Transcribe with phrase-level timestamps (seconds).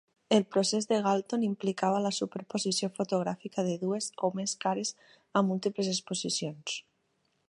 [0.35, 4.95] El procés de Galton implicava la superposició fotogràfica de dues o més cares
[5.35, 6.79] a múltiples exposicions.